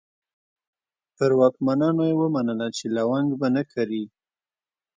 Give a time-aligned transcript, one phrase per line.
[1.15, 4.03] پر واکمنانو یې ومنله چې لونګ به نه کري.